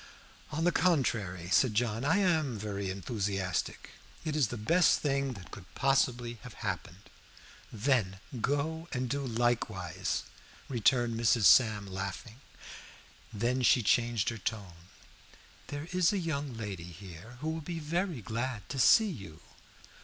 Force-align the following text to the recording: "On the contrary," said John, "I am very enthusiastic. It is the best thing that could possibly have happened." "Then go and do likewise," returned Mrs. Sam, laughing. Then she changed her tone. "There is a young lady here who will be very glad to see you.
"On 0.51 0.63
the 0.63 0.71
contrary," 0.71 1.47
said 1.51 1.75
John, 1.75 2.03
"I 2.03 2.17
am 2.17 2.57
very 2.57 2.89
enthusiastic. 2.89 3.91
It 4.25 4.35
is 4.35 4.47
the 4.47 4.57
best 4.57 4.99
thing 4.99 5.33
that 5.33 5.51
could 5.51 5.65
possibly 5.75 6.39
have 6.41 6.55
happened." 6.65 7.07
"Then 7.71 8.19
go 8.41 8.87
and 8.93 9.07
do 9.07 9.23
likewise," 9.23 10.23
returned 10.67 11.19
Mrs. 11.19 11.43
Sam, 11.43 11.85
laughing. 11.85 12.41
Then 13.31 13.61
she 13.61 13.83
changed 13.83 14.29
her 14.29 14.39
tone. 14.39 14.89
"There 15.67 15.87
is 15.91 16.11
a 16.11 16.17
young 16.17 16.57
lady 16.57 16.91
here 16.91 17.37
who 17.41 17.49
will 17.51 17.61
be 17.61 17.77
very 17.77 18.23
glad 18.23 18.67
to 18.69 18.79
see 18.79 19.05
you. 19.07 19.41